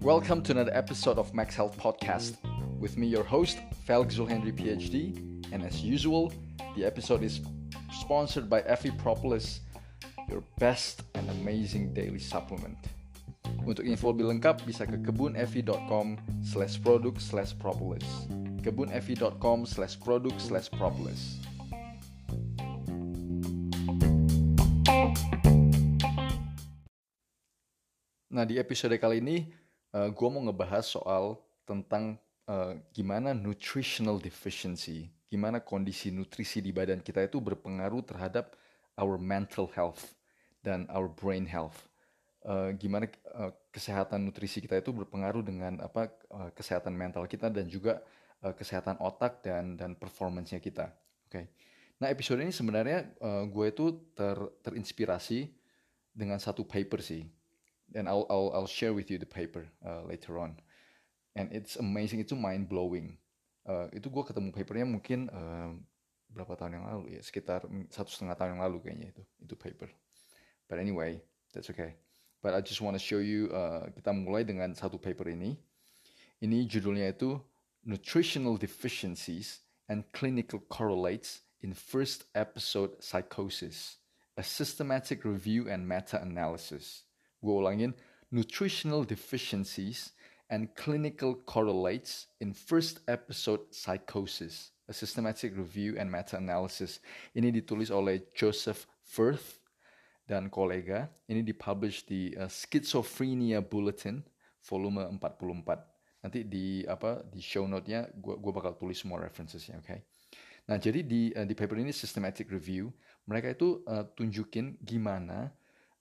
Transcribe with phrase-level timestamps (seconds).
[0.00, 2.36] Welcome to another episode of Max Health Podcast.
[2.78, 5.16] With me, your host, Felix Zulhendri, PhD.
[5.52, 6.32] And as usual,
[6.76, 7.40] the episode is
[7.92, 9.60] sponsored by Effie Propolis,
[10.28, 12.78] your best and amazing daily supplement.
[13.68, 18.06] Untuk info lebih lengkap bisa ke kebunevi.com slash produk slash propolis
[18.60, 21.40] kebunevi.com slash produk slash propolis
[28.30, 29.50] Nah di episode kali ini
[29.90, 31.34] uh, eh, gue mau ngebahas soal
[31.66, 32.14] tentang
[32.46, 38.54] uh, gimana nutritional deficiency, gimana kondisi nutrisi di badan kita itu berpengaruh terhadap
[38.94, 40.14] our mental health
[40.62, 41.90] dan our brain health.
[42.40, 47.66] Uh, gimana uh, kesehatan nutrisi kita itu berpengaruh dengan apa uh, kesehatan mental kita dan
[47.66, 48.00] juga
[48.46, 50.86] uh, kesehatan otak dan dan performancenya kita.
[51.26, 51.34] Oke.
[51.34, 51.44] Okay.
[51.98, 55.50] Nah episode ini sebenarnya uh, gue itu ter, terinspirasi
[56.14, 57.39] dengan satu paper sih
[57.94, 60.58] and I'll I'll I'll share with you the paper uh, later on.
[61.36, 63.18] And it's amazing itu mind blowing
[63.68, 65.70] uh, itu gue ketemu papernya mungkin uh,
[66.30, 67.20] berapa tahun yang lalu ya?
[67.22, 69.90] Sekitar satu setengah tahun yang lalu kayaknya itu itu paper.
[70.66, 71.22] But anyway
[71.54, 71.98] that's okay.
[72.40, 75.60] But I just want to show you uh, kita mulai dengan satu paper ini.
[76.40, 77.36] Ini judulnya itu
[77.84, 79.60] nutritional deficiencies
[79.92, 84.00] and clinical correlates in first episode psychosis
[84.40, 87.04] a systematic review and meta-analysis
[87.40, 87.96] Gue ulangin,
[88.30, 90.12] nutritional deficiencies
[90.50, 97.00] and clinical correlates in first episode psychosis, a systematic review and meta-analysis.
[97.32, 99.62] Ini ditulis oleh Joseph Firth
[100.28, 101.08] dan kolega.
[101.30, 104.20] Ini dipublish di uh, Schizophrenia Bulletin
[104.66, 106.20] volume 44.
[106.20, 109.88] Nanti di apa di show note-nya gua bakal tulis semua references-nya, oke?
[109.88, 110.00] Okay?
[110.68, 112.92] Nah, jadi di uh, di paper ini systematic review,
[113.24, 115.48] mereka itu uh, tunjukin gimana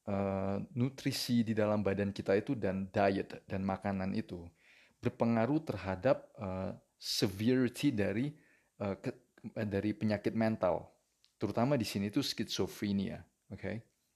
[0.10, 4.42] uh, nutrisi di dalam badan kita itu dan diet dan makanan itu
[5.00, 8.33] berpengaruh terhadap uh, severity dari
[8.82, 9.14] uh, ke,
[9.54, 10.89] dari penyakit mental
[11.39, 13.22] terutama di sini itu skizofrenia
[13.54, 13.76] oke okay?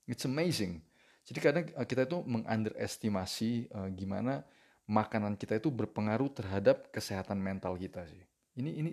[0.09, 0.81] it's amazing
[1.23, 4.43] jadi kadang kita itu mengunderestimasi uh, gimana
[4.89, 8.19] makanan kita itu berpengaruh terhadap kesehatan mental kita sih
[8.59, 8.89] ini ini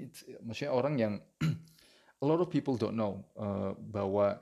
[0.46, 1.14] maksudnya orang yang
[2.22, 4.38] a lot of people don't know uh, bahwa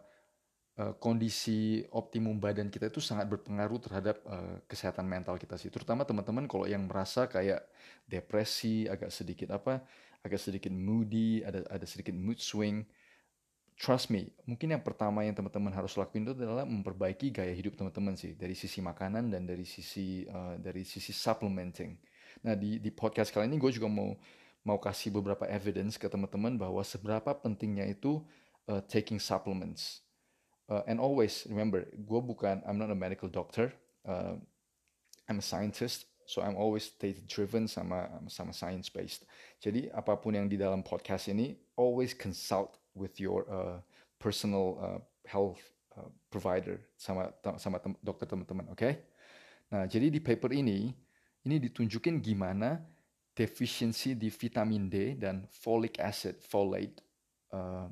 [0.78, 5.74] Eh, kondisi optimum badan kita itu sangat berpengaruh terhadap uh, kesehatan mental kita sih.
[5.74, 7.66] Terutama teman-teman kalau yang merasa kayak
[8.06, 9.82] depresi, agak sedikit apa,
[10.22, 12.86] agak sedikit moody, ada ada sedikit mood swing.
[13.74, 18.14] Trust me, mungkin yang pertama yang teman-teman harus lakuin itu adalah memperbaiki gaya hidup teman-teman
[18.14, 21.98] sih dari sisi makanan dan dari sisi uh, dari sisi supplementing.
[22.46, 24.14] Nah di di podcast kali ini gue juga mau
[24.62, 28.22] mau kasih beberapa evidence ke teman-teman bahwa seberapa pentingnya itu
[28.70, 30.06] uh, taking supplements
[30.68, 33.72] uh, and always remember gue bukan I'm not a medical doctor
[34.04, 34.36] uh,
[35.28, 39.24] I'm a scientist so I'm always data driven sama sama science based
[39.58, 43.80] jadi apa pun yang di dalam podcast ini always consult with your uh,
[44.20, 45.60] personal uh, health
[45.96, 49.00] uh, provider sama sama tem dokter teman-teman oke okay?
[49.72, 50.92] nah jadi di paper ini
[51.48, 52.84] ini ditunjukin gimana
[53.32, 56.98] defisiensi di vitamin D dan folic acid folate
[57.54, 57.86] uh,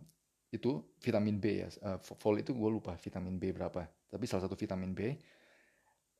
[0.54, 4.54] itu vitamin B ya uh, fol itu gue lupa vitamin B berapa tapi salah satu
[4.54, 5.00] vitamin B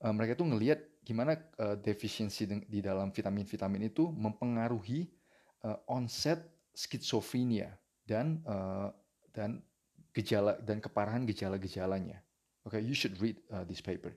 [0.03, 5.07] uh, mereka tuh ngelihat gimana uh, defisiensi di dalam vitamin-vitamin itu mempengaruhi
[5.63, 6.43] uh, onset
[6.75, 7.71] skizofrenia
[8.03, 8.91] dan uh,
[9.31, 9.63] dan
[10.11, 12.19] gejala dan keparahan gejala-gejalanya.
[12.67, 14.11] Oke, okay, you should read uh, this paper.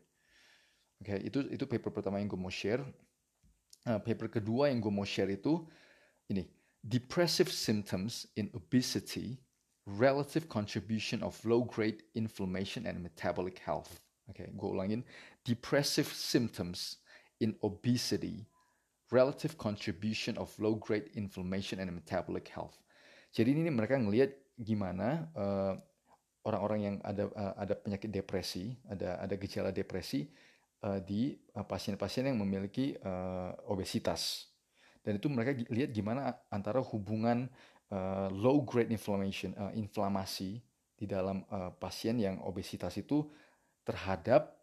[0.97, 2.81] Oke, okay, itu itu paper pertama yang gue mau share.
[3.85, 5.63] Uh, paper kedua yang gue mau share itu
[6.27, 6.49] ini
[6.81, 9.39] depressive symptoms in obesity
[9.97, 14.01] relative contribution of low-grade inflammation and metabolic health.
[14.29, 15.01] Oke, okay, gue ulangin.
[15.41, 17.01] Depressive symptoms
[17.41, 18.45] in obesity,
[19.09, 22.77] relative contribution of low-grade inflammation and metabolic health.
[23.33, 25.73] Jadi ini mereka ngelihat gimana uh,
[26.45, 30.29] orang-orang yang ada uh, ada penyakit depresi, ada ada gejala depresi
[30.85, 34.49] uh, di pasien-pasien uh, yang memiliki uh, obesitas.
[34.99, 37.47] Dan itu mereka lihat gimana antara hubungan
[37.91, 40.61] uh, low grade inflammation uh, inflamasi
[40.99, 43.23] di dalam uh, pasien yang obesitas itu
[43.87, 44.59] terhadap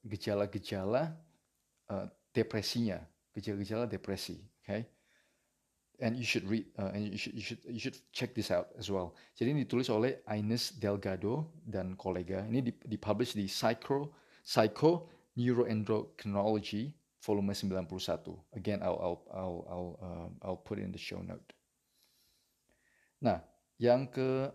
[0.00, 1.16] gejala-gejala uh,
[1.92, 3.04] uh, depresinya,
[3.36, 4.88] gejala-gejala depresi, okay?
[6.00, 8.68] And you should read uh, and you should, you should you should check this out
[8.76, 9.16] as well.
[9.32, 12.44] Jadi ini ditulis oleh Ines Delgado dan kolega.
[12.44, 14.12] Ini dipublish di Psycho
[14.44, 15.08] Psycho
[15.40, 16.92] Neuroendocrinology
[17.24, 17.88] volume 91.
[18.52, 21.55] Again, I'll I'll I'll I'll, uh, I'll put in the show note.
[23.20, 23.40] Nah,
[23.80, 24.52] yang ke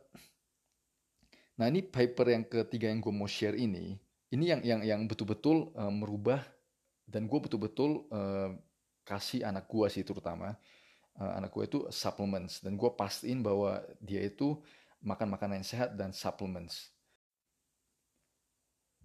[1.61, 3.93] Nah ini paper yang ketiga yang gue mau share ini,
[4.33, 6.41] ini yang yang yang betul-betul uh, merubah
[7.05, 8.57] dan gue betul-betul uh,
[9.05, 10.57] kasih anak gue sih terutama
[11.21, 14.57] uh, anak gue itu supplements dan gue pastiin bahwa dia itu
[15.05, 16.89] makan makanan yang sehat dan supplements.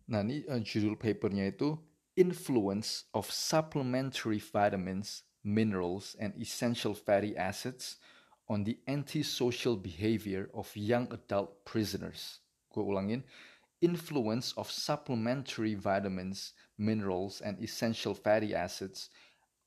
[0.08, 1.76] Nah ini uh, judul papernya itu
[2.16, 8.00] Influence of Supplementary Vitamins, Minerals, and Essential Fatty Acids
[8.48, 12.40] on the Antisocial Behavior of Young Adult Prisoners.
[12.72, 13.25] Gue ulangin,
[13.81, 19.10] influence of supplementary vitamins, minerals, and essential fatty acids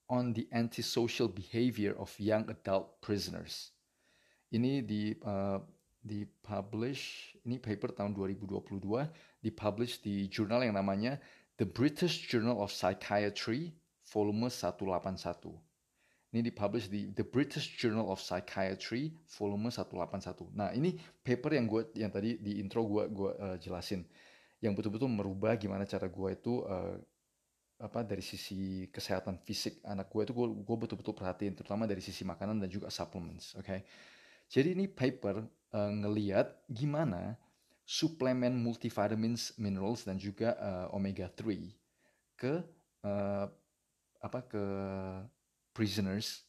[0.09, 3.71] on the antisocial behavior of young adult prisoners.
[4.49, 5.61] Ini di uh,
[6.01, 8.81] dipublish ini paper tahun 2022
[9.45, 11.21] dipublish di jurnal yang namanya
[11.61, 13.77] The British Journal of Psychiatry
[14.09, 15.68] volume 181.
[16.29, 20.53] Ini dipublish di The British Journal of Psychiatry volume 181.
[20.53, 20.93] Nah, ini
[21.25, 24.05] paper yang gue yang tadi di intro gue gue uh, jelasin
[24.61, 27.01] yang betul-betul merubah gimana cara gue itu uh,
[27.79, 32.21] apa dari sisi kesehatan fisik anak gue itu gue gue betul-betul perhatiin terutama dari sisi
[32.21, 33.65] makanan dan juga supplements, oke.
[33.65, 33.79] Okay?
[34.53, 35.41] Jadi ini paper
[35.73, 37.41] uh, ngeliat gimana
[37.89, 41.73] suplemen multivitamins, minerals dan juga uh, omega 3
[42.37, 42.61] ke
[43.01, 43.49] uh,
[44.19, 44.63] apa ke
[45.79, 46.43] prisoners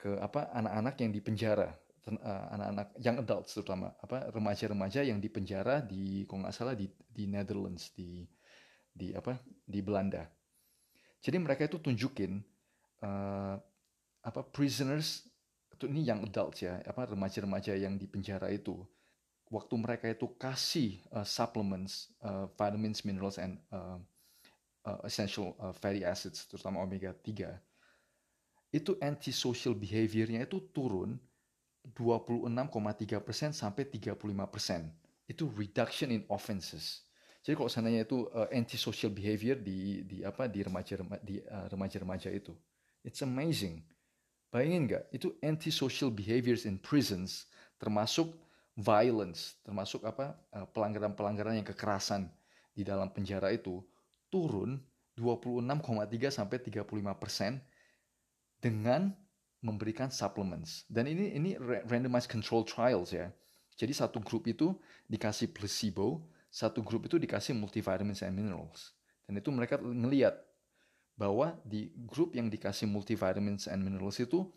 [0.00, 1.76] ke apa anak-anak yang dipenjara
[2.08, 7.28] eh, anak-anak young adults terutama apa remaja-remaja yang dipenjara di kalau nggak salah di di
[7.28, 8.24] Netherlands di
[8.96, 10.24] di apa di Belanda.
[11.20, 12.40] Jadi mereka itu tunjukin
[13.04, 13.60] uh,
[14.24, 15.28] apa prisoners
[15.68, 18.80] itu ini yang adults ya apa remaja-remaja yang dipenjara itu.
[19.52, 24.00] Waktu mereka itu kasih uh, supplements uh, vitamins minerals and uh,
[24.88, 27.75] uh, essential uh, fatty acids terutama omega 3
[28.76, 31.16] itu antisocial behaviornya itu turun
[31.96, 34.12] 26,3% sampai 35%.
[35.26, 37.06] Itu reduction in offenses.
[37.40, 42.34] Jadi kalau seandainya itu uh, antisocial behavior di di apa di remaja di uh, remaja-remaja
[42.34, 42.50] itu,
[43.06, 43.86] it's amazing.
[44.50, 45.04] Bayangin nggak?
[45.14, 47.46] Itu antisocial behaviors in prisons
[47.78, 48.34] termasuk
[48.74, 52.26] violence, termasuk apa uh, pelanggaran-pelanggaran yang kekerasan
[52.74, 53.78] di dalam penjara itu
[54.26, 54.82] turun
[55.14, 56.82] 26,3 sampai 35
[57.16, 57.62] persen
[58.66, 59.14] dengan
[59.62, 60.82] memberikan supplements.
[60.90, 61.50] Dan ini ini
[61.86, 63.30] randomized control trials ya.
[63.78, 64.74] Jadi satu grup itu
[65.06, 68.90] dikasih placebo, satu grup itu dikasih multivitamins and minerals.
[69.22, 70.34] Dan itu mereka ngeliat
[71.14, 74.50] bahwa di grup yang dikasih multivitamins and minerals itu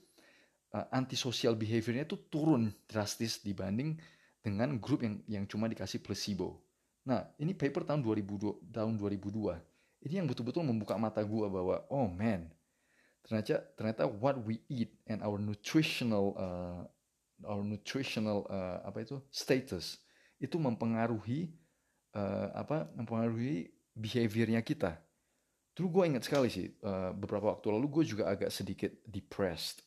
[0.73, 3.99] uh, antisocial behaviornya itu turun drastis dibanding
[4.39, 6.63] dengan grup yang yang cuma dikasih placebo.
[7.05, 9.57] Nah, ini paper tahun 2002, tahun 2002.
[10.07, 12.47] Ini yang betul-betul membuka mata gua bahwa oh man,
[13.23, 16.83] ternyata ternyata what we eat and our nutritional uh,
[17.45, 19.99] our nutritional uh, apa itu status
[20.39, 21.51] itu mempengaruhi
[22.15, 24.95] uh, apa mempengaruhi behaviornya kita.
[25.75, 29.83] Dulu gue ingat sekali sih uh, beberapa waktu lalu gue juga agak sedikit depressed.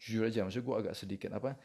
[0.00, 1.56] Jujur aja maksudnya gue agak sedikit apa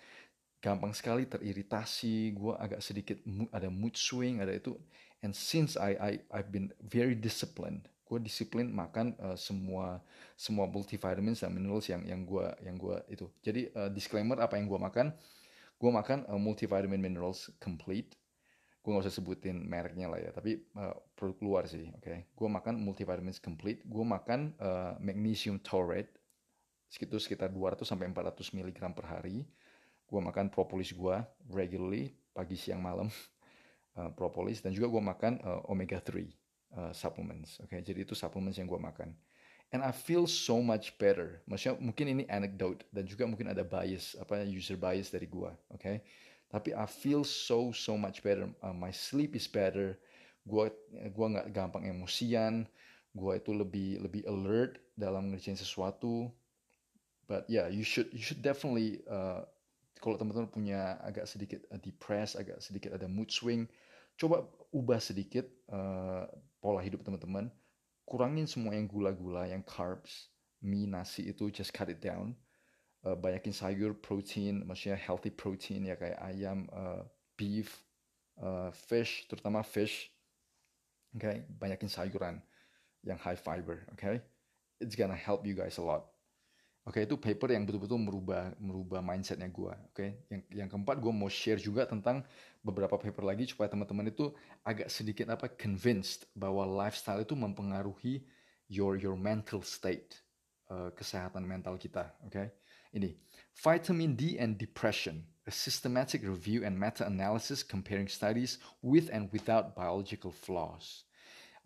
[0.59, 2.35] gampang sekali teriritasi.
[2.35, 3.19] Gue agak sedikit
[3.55, 4.75] ada mood swing ada itu.
[5.23, 9.97] And since I I I've been very disciplined gue disiplin makan uh, semua
[10.37, 13.25] semua multivitamins dan minerals yang yang gue yang gue itu.
[13.41, 15.09] Jadi uh, disclaimer apa yang gue makan?
[15.81, 18.13] Gue makan uh, multivitamin minerals complete.
[18.85, 22.05] Gue nggak usah sebutin mereknya lah ya tapi uh, produk luar sih oke?
[22.05, 22.29] Okay?
[22.29, 23.81] gue makan multivitamins complete.
[23.89, 26.13] Gue makan uh, magnesium taurate
[26.85, 29.41] sekitar sekitar 200 sampai 400 mg per hari.
[30.05, 31.15] Gue makan propolis gue
[31.49, 33.09] regularly pagi siang malam
[33.97, 34.61] uh, propolis.
[34.61, 36.44] Dan juga gue makan uh, omega 3
[36.75, 37.57] uh, supplements.
[37.63, 37.79] Oke, okay?
[37.81, 39.15] jadi itu supplements yang gue makan.
[39.73, 41.41] And I feel so much better.
[41.49, 45.51] Maksudnya mungkin ini anecdote dan juga mungkin ada bias apa user bias dari gue.
[45.73, 45.97] Oke, okay?
[46.53, 48.47] tapi I feel so so much better.
[48.61, 49.97] Uh, my sleep is better.
[50.45, 50.69] Gue
[51.17, 52.69] gua nggak gampang emosian.
[53.17, 56.29] Gue itu lebih lebih alert dalam ngerjain sesuatu.
[57.25, 59.49] But yeah, you should you should definitely uh,
[59.97, 63.65] kalau teman-teman punya agak sedikit uh, depressed, agak sedikit ada mood swing,
[64.13, 66.29] coba ubah sedikit uh,
[66.65, 67.53] pola hidup teman-teman,
[68.09, 70.33] kurangin semua yang gula-gula, yang carbs,
[70.65, 72.33] mie, nasi itu just cut it down.
[73.05, 77.05] Uh, banyakin sayur, protein, maksudnya healthy protein ya kayak ayam, uh,
[77.37, 77.85] beef,
[78.41, 80.09] uh, fish, terutama fish.
[81.13, 81.45] Okay?
[81.61, 82.41] banyakin sayuran
[83.05, 83.85] yang high fiber?
[83.93, 84.25] Okay?
[84.81, 86.14] It's gonna help you guys a lot.
[86.85, 89.73] Oke, okay, itu paper yang betul-betul merubah merubah mindsetnya gue.
[89.89, 90.09] Oke, okay?
[90.29, 92.21] yang yang keempat gue mau share juga tentang
[92.61, 94.29] beberapa paper lagi supaya teman-teman itu
[94.61, 98.21] agak sedikit apa convinced bahwa lifestyle itu mempengaruhi
[98.69, 100.21] your your mental state,
[100.69, 102.13] uh, kesehatan mental kita.
[102.21, 102.47] Oke, okay?
[102.93, 103.17] Ini
[103.57, 110.29] vitamin D and depression, a systematic review and meta-analysis comparing studies with and without biological
[110.29, 111.01] flaws.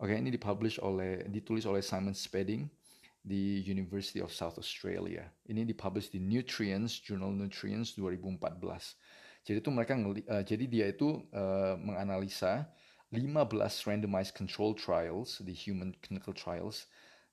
[0.00, 2.72] Oke, ini dipublish oleh ditulis oleh Simon Spedding
[3.20, 5.28] di University of South Australia.
[5.44, 8.96] Ini dipublish di Nutrients Journal Nutrients 2014.
[9.44, 12.68] Jadi itu mereka uh, jadi dia itu uh, menganalisa
[13.12, 16.86] 15 randomized control trials di human clinical trials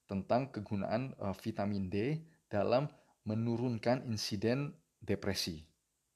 [0.08, 2.88] tentang kegunaan uh, vitamin D dalam
[3.28, 4.72] menurunkan insiden
[5.04, 5.68] depresi.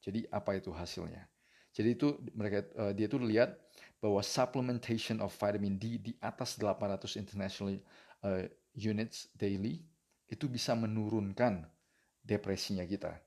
[0.01, 1.28] Jadi apa itu hasilnya?
[1.72, 3.56] Jadi itu mereka uh, dia itu lihat
[4.01, 7.78] bahwa supplementation of vitamin D di atas 800 international
[8.25, 9.84] uh, units daily
[10.32, 11.68] itu bisa menurunkan
[12.24, 13.20] depresinya kita.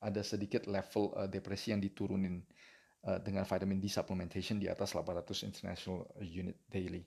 [0.00, 2.40] Ada sedikit level uh, depresi yang diturunin
[3.06, 7.04] uh, dengan vitamin D supplementation di atas 800 international unit daily.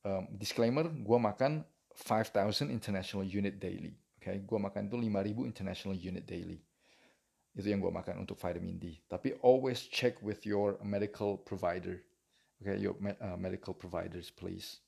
[0.00, 1.60] Um, disclaimer, gue makan
[1.92, 3.92] 5000 international unit daily.
[4.16, 4.36] Oke, okay?
[4.40, 6.60] gue makan itu 5000 international unit daily.
[7.52, 9.02] Itu yang gue makan untuk vitamin D.
[9.10, 12.00] Tapi always check with your medical provider.
[12.62, 12.78] Okay?
[12.78, 14.80] your uh, medical providers please.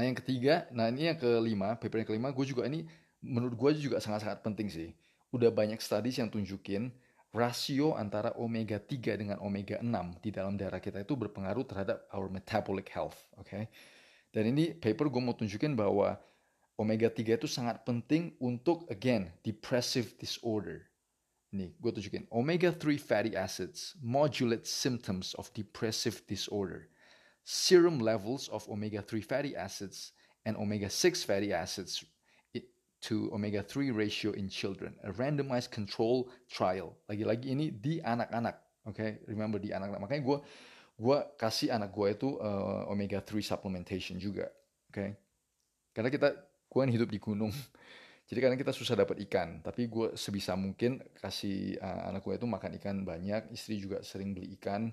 [0.00, 2.88] Nah yang ketiga, nah ini yang kelima, paper yang kelima, gue juga ini
[3.20, 4.96] menurut gue juga sangat-sangat penting sih.
[5.28, 6.88] Udah banyak studies yang tunjukin
[7.36, 12.32] rasio antara omega 3 dengan omega 6 di dalam darah kita itu berpengaruh terhadap our
[12.32, 13.44] metabolic health, oke?
[13.44, 13.68] Okay?
[14.32, 16.16] Dan ini paper gue mau tunjukin bahwa
[16.80, 20.88] omega 3 itu sangat penting untuk again depressive disorder.
[21.52, 22.24] Nih, gue tunjukin.
[22.32, 26.88] Omega 3 fatty acids modulate symptoms of depressive disorder.
[27.44, 30.12] Serum levels of omega 3 fatty acids
[30.44, 32.04] and omega 6 fatty acids
[33.00, 34.94] to omega 3 ratio in children.
[35.04, 36.92] A randomized control trial.
[37.08, 38.60] Lagi-lagi ini di anak-anak.
[38.84, 39.10] Oke, okay?
[39.24, 40.04] remember di anak-anak.
[40.04, 40.38] Makanya gue
[41.00, 44.52] gue kasih anak gue itu uh, omega 3 supplementation juga
[44.92, 45.10] oke okay?
[45.96, 47.48] karena kita gue kan hidup di gunung
[48.28, 52.44] jadi kadang kita susah dapat ikan tapi gue sebisa mungkin kasih uh, anak gue itu
[52.44, 54.92] makan ikan banyak istri juga sering beli ikan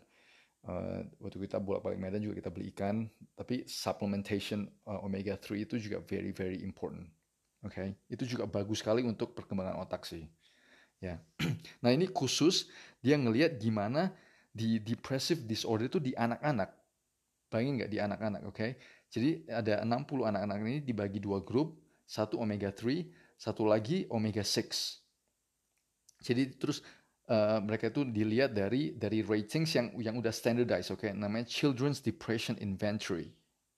[0.68, 5.66] uh, waktu kita bolak balik Medan juga kita beli ikan tapi supplementation uh, omega 3
[5.66, 7.08] itu juga very very important
[7.64, 7.96] oke okay?
[8.12, 10.28] itu juga bagus sekali untuk perkembangan otak sih
[11.02, 11.18] ya
[11.84, 12.70] nah ini khusus
[13.02, 14.14] dia ngelihat gimana
[14.58, 16.74] di depressive disorder itu di anak-anak.
[17.54, 18.58] Bayangin nggak di anak-anak, oke?
[18.58, 18.72] Okay?
[19.08, 21.78] Jadi ada 60 anak-anak ini dibagi dua grup,
[22.10, 23.06] satu omega 3,
[23.38, 26.26] satu lagi omega 6.
[26.26, 26.82] Jadi terus
[27.28, 31.08] uh, mereka itu dilihat dari dari ratings yang yang udah standardized, oke?
[31.08, 31.12] Okay?
[31.14, 33.32] Namanya Children's Depression Inventory.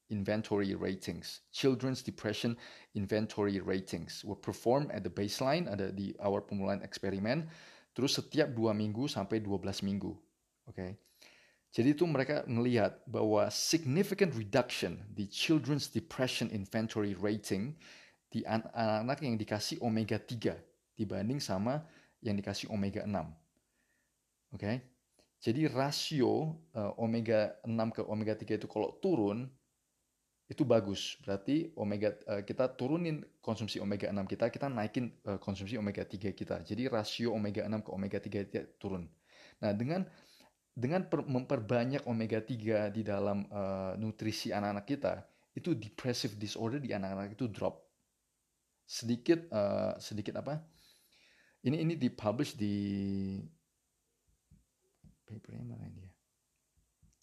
[0.10, 1.46] Inventory ratings.
[1.53, 2.58] Children's Depression
[2.98, 7.46] Inventory ratings were performed at the baseline, ada di awal pemulaan eksperimen,
[7.94, 10.18] terus setiap dua minggu sampai 12 minggu.
[10.65, 10.74] Oke.
[10.74, 10.91] Okay?
[11.70, 17.77] Jadi itu mereka melihat bahwa significant reduction di children's depression inventory rating
[18.34, 20.58] di anak-anak yang dikasih omega 3
[20.98, 21.86] dibanding sama
[22.25, 23.13] yang dikasih omega 6.
[24.53, 24.65] Oke.
[24.65, 24.77] Okay?
[25.39, 29.48] Jadi rasio uh, omega 6 ke omega 3 itu kalau turun
[30.51, 31.15] itu bagus.
[31.24, 36.36] Berarti omega uh, kita turunin konsumsi omega 6 kita, kita naikin uh, konsumsi omega 3
[36.36, 36.60] kita.
[36.68, 39.08] Jadi rasio omega 6 ke omega 3 turun.
[39.63, 40.03] Nah, dengan
[40.75, 45.24] dengan per, memperbanyak omega 3 di dalam uh, nutrisi anak-anak kita,
[45.56, 47.79] itu depressive disorder di anak-anak itu drop.
[48.84, 50.60] Sedikit uh, sedikit apa?
[51.63, 52.75] Ini ini dipublish di
[55.53, 56.12] mana ini ya?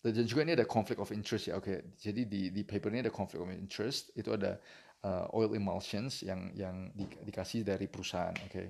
[0.06, 1.58] Dan juga ini ada conflict of interest ya.
[1.58, 1.78] Oke, okay.
[1.98, 4.14] jadi di di paper ini ada conflict of interest.
[4.14, 4.62] Itu ada
[5.02, 8.34] uh, oil emulsions yang yang di, dikasih dari perusahaan.
[8.46, 8.68] Oke, okay.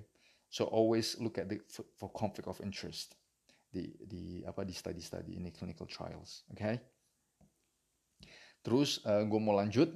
[0.49, 3.12] so always look at the for conflict of interest
[3.69, 6.57] di di apa di study-study ini clinical trials, oke?
[6.57, 6.81] Okay?
[8.64, 9.93] Terus uh, gue mau lanjut,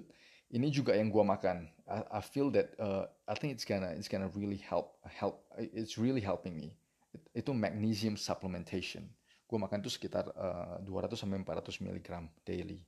[0.54, 1.66] ini juga yang gue makan.
[1.90, 5.42] I, I feel that uh, I think it's gonna it's gonna really help help.
[5.58, 6.76] It's really helping me.
[7.10, 9.10] It, itu magnesium supplementation.
[9.50, 12.08] Gue makan itu sekitar uh, eh, 200 sampai 400 mg
[12.46, 12.78] daily.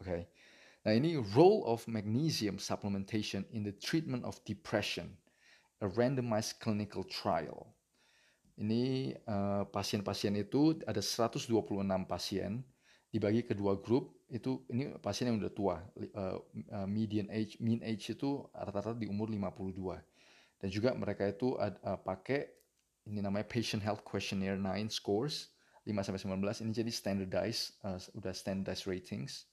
[0.00, 0.08] Oke.
[0.08, 0.22] Okay?
[0.80, 5.12] Nah ini role of magnesium supplementation in the treatment of depression,
[5.84, 7.76] a randomized clinical trial.
[8.56, 11.52] Ini uh, pasien-pasien itu ada 126
[12.08, 12.64] pasien
[13.12, 15.76] dibagi ke dua grup itu ini pasien yang udah tua
[16.14, 16.38] uh,
[16.70, 19.74] uh, median age mean age itu rata-rata di umur 52
[20.62, 22.46] dan juga mereka itu uh, pakai
[23.10, 25.50] ini namanya patient health questionnaire 9 scores
[25.90, 29.50] 5 sampai 19 ini jadi standardized uh, udah standardized ratings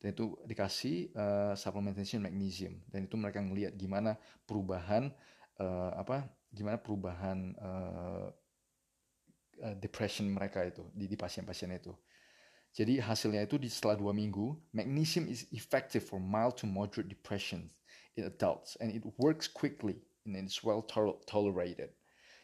[0.00, 4.16] dan itu dikasih uh, supplementation magnesium dan itu mereka ngelihat gimana
[4.48, 5.12] perubahan
[5.60, 8.32] uh, apa gimana perubahan uh,
[9.76, 11.92] depression mereka itu di, di pasien-pasien itu.
[12.70, 17.68] Jadi hasilnya itu di setelah dua minggu, magnesium is effective for mild to moderate depression
[18.14, 20.80] in adults and it works quickly and it's well
[21.26, 21.90] tolerated.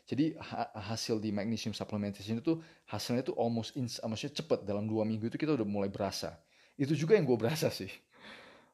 [0.07, 5.03] Jadi ha hasil di magnesium supplementation itu hasilnya itu almost in, maksudnya cepat dalam dua
[5.03, 6.39] minggu itu kita udah mulai berasa.
[6.79, 7.91] Itu juga yang gue berasa sih.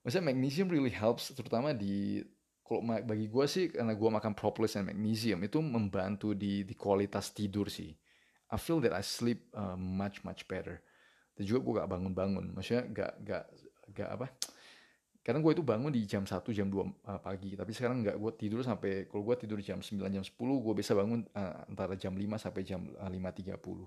[0.05, 2.21] Maksudnya magnesium really helps terutama di
[2.61, 7.33] kalau bagi gue sih karena gue makan propolis dan magnesium itu membantu di di kualitas
[7.33, 7.97] tidur sih.
[8.53, 10.85] I feel that I sleep uh, much much better.
[11.33, 12.53] Dan juga gue gak bangun-bangun.
[12.53, 13.45] Maksudnya gak gak
[13.97, 14.27] gak apa?
[15.23, 17.55] Karena gue itu bangun di jam 1, jam 2 uh, pagi.
[17.55, 20.99] Tapi sekarang nggak gue tidur sampai, kalau gue tidur jam 9, jam 10, gue bisa
[20.99, 23.87] bangun uh, antara jam 5 sampai jam uh, 5.30.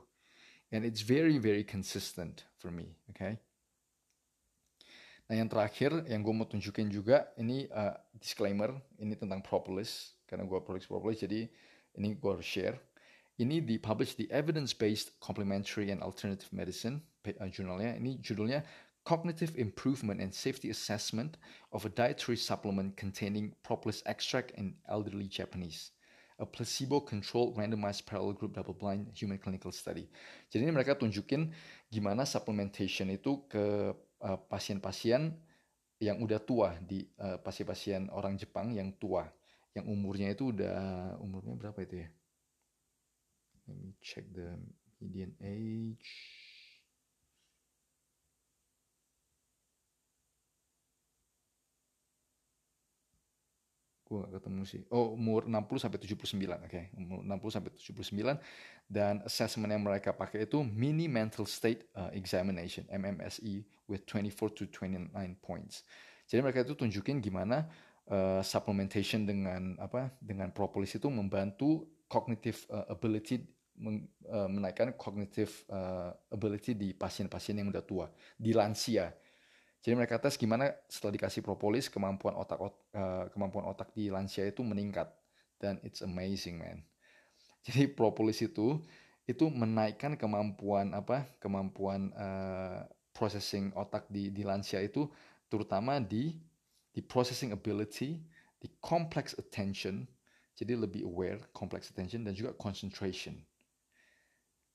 [0.71, 3.37] And it's very, very consistent for me, okay?
[5.25, 8.69] Nah yang terakhir yang gue mau tunjukin juga ini uh, disclaimer
[9.01, 11.49] ini tentang propolis karena gue produksi propolis jadi
[11.97, 12.77] ini gue harus share.
[13.35, 17.97] Ini dipublish di Evidence Based Complementary and Alternative Medicine uh, jurnalnya.
[17.99, 18.63] Ini judulnya
[19.05, 21.37] cognitive improvement and safety assessment
[21.71, 25.93] of a dietary supplement containing propolis extract in elderly Japanese.
[26.41, 30.09] A placebo-controlled randomized parallel group double-blind human clinical study.
[30.51, 31.53] Jadi ini mereka tunjukin
[31.87, 35.31] gimana supplementation itu ke uh, pasien-pasien
[35.95, 39.31] yang udah tua di uh, pasien-pasien orang Jepang yang tua,
[39.71, 42.09] yang umurnya itu udah umurnya berapa itu ya?
[43.71, 44.59] Let me check the
[44.99, 46.44] median age.
[54.15, 54.81] Gue gak ketemu sih.
[54.87, 56.71] Oh, umur 60 sampai 79, oke.
[56.71, 56.87] Okay.
[56.95, 58.39] Umur 60 sampai 79
[58.87, 64.63] dan assessment yang mereka pakai itu mini mental state uh, examination MMSE with 24 to
[64.71, 65.11] 29
[65.43, 65.83] points.
[66.25, 67.67] Jadi mereka itu tunjukin gimana
[68.07, 70.15] uh, supplementation dengan apa?
[70.23, 73.43] dengan propolis itu membantu cognitive uh, ability
[73.75, 78.07] men, uh, menaikkan cognitive uh, ability di pasien-pasien yang udah tua,
[78.39, 79.11] di lansia
[79.85, 84.65] jadi mereka tes gimana setelah dikasih propolis kemampuan otak uh, kemampuan otak di lansia itu
[84.65, 85.13] meningkat
[85.61, 86.81] dan it's amazing man.
[87.69, 88.81] Jadi propolis itu
[89.29, 92.81] itu menaikkan kemampuan apa kemampuan uh,
[93.13, 95.05] processing otak di di lansia itu
[95.53, 96.33] terutama di
[96.89, 98.17] di processing ability,
[98.57, 100.09] di complex attention,
[100.57, 103.37] jadi lebih aware, complex attention dan juga concentration.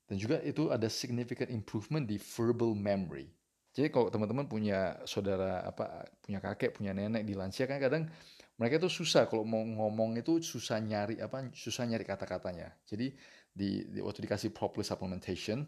[0.06, 3.39] Dan juga itu ada significant improvement di verbal memory.
[3.70, 8.10] Jadi kalau teman-teman punya saudara apa punya kakek, punya nenek di lansia kan kadang
[8.58, 12.74] mereka itu susah kalau mau ngomong itu susah nyari apa susah nyari kata-katanya.
[12.84, 13.14] Jadi
[13.50, 15.64] di, di waktu dikasih proper supplementation,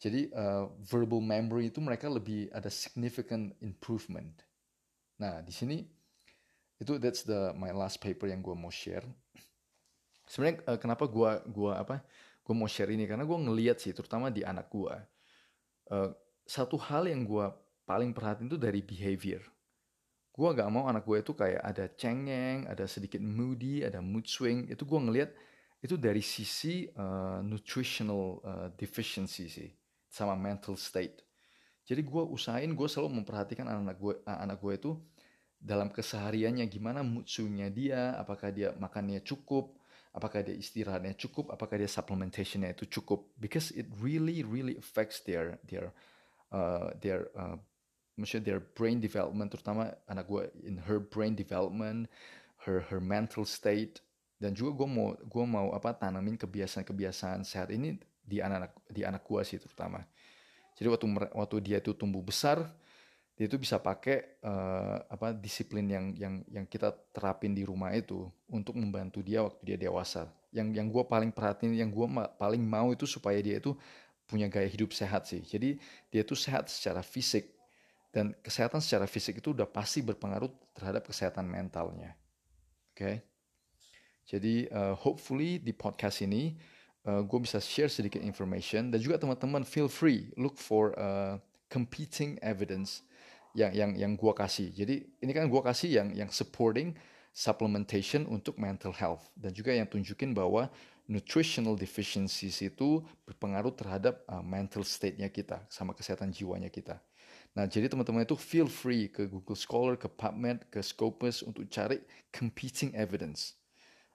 [0.00, 4.32] jadi uh, verbal memory itu mereka lebih ada significant improvement.
[5.20, 5.84] Nah di sini
[6.80, 9.04] itu that's the my last paper yang gue mau share.
[10.24, 12.00] Sebenarnya uh, kenapa gue gua apa
[12.40, 14.94] gue mau share ini karena gue ngeliat sih terutama di anak gue.
[15.90, 16.14] Uh,
[16.50, 17.46] satu hal yang gue
[17.86, 19.38] paling perhatiin itu dari behavior.
[20.34, 24.66] Gue gak mau anak gue itu kayak ada cengeng, ada sedikit moody, ada mood swing.
[24.66, 25.30] Itu gue ngeliat
[25.78, 29.70] itu dari sisi uh, nutritional uh, deficiency sih,
[30.10, 31.22] sama mental state.
[31.86, 34.92] Jadi gue usahain gue selalu memperhatikan anak gue, anak gue itu
[35.54, 39.78] dalam kesehariannya gimana mood swingnya dia, apakah dia makannya cukup,
[40.10, 45.60] apakah dia istirahatnya cukup, apakah dia supplementationnya itu cukup, because it really really affects their
[45.68, 45.94] their
[46.52, 47.56] uh, their uh,
[48.18, 52.10] maksudnya their brain development terutama anak gue in her brain development
[52.68, 54.04] her her mental state
[54.40, 59.22] dan juga gue mau gue mau apa tanamin kebiasaan-kebiasaan sehat ini di anak-anak di anak
[59.24, 60.00] gue sih terutama.
[60.76, 62.64] Jadi waktu waktu dia itu tumbuh besar
[63.40, 68.28] dia itu bisa pakai uh, apa disiplin yang yang yang kita terapin di rumah itu
[68.52, 70.28] untuk membantu dia waktu dia dewasa.
[70.52, 73.72] Yang yang gue paling perhatiin yang gue ma paling mau itu supaya dia itu
[74.30, 75.42] punya gaya hidup sehat sih.
[75.42, 75.82] Jadi
[76.14, 77.50] dia tuh sehat secara fisik
[78.14, 82.14] dan kesehatan secara fisik itu udah pasti berpengaruh terhadap kesehatan mentalnya.
[82.94, 82.94] Oke.
[82.94, 83.16] Okay?
[84.30, 86.54] Jadi uh, hopefully di podcast ini
[87.02, 91.34] uh, eh, gue bisa share sedikit information dan juga teman-teman feel free look for uh,
[91.66, 93.02] competing evidence
[93.58, 94.70] yang yang yang gue kasih.
[94.70, 96.94] Jadi ini kan gue kasih yang yang supporting
[97.34, 100.70] supplementation untuk mental health dan juga yang tunjukin bahwa
[101.10, 107.02] nutritional deficiencies itu berpengaruh terhadap uh, mental state-nya kita sama kesehatan jiwanya kita.
[107.50, 111.98] Nah, jadi teman-teman itu feel free ke Google Scholar, ke PubMed, ke Scopus untuk cari
[112.30, 113.58] competing evidence.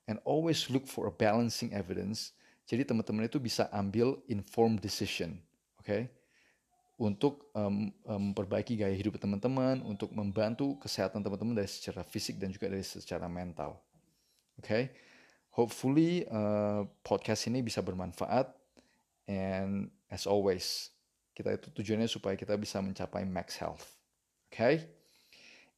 [0.08, 2.31] And always look for a balancing evidence.
[2.63, 5.36] Jadi teman-teman itu bisa ambil informed decision,
[5.75, 5.84] oke?
[5.84, 6.01] Okay?
[6.95, 12.71] Untuk um, memperbaiki gaya hidup teman-teman, untuk membantu kesehatan teman-teman dari secara fisik dan juga
[12.71, 13.75] dari secara mental.
[14.55, 14.63] Oke?
[14.63, 14.84] Okay?
[15.56, 18.52] Hopefully uh, podcast ini bisa bermanfaat
[19.32, 20.91] and as always
[21.32, 23.88] kita itu tujuannya supaya kita bisa mencapai max health.
[24.52, 24.84] Okay?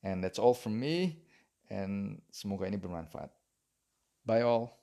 [0.02, 1.22] And that's all from me
[1.70, 3.30] and semoga ini bermanfaat.
[4.26, 4.77] Bye all.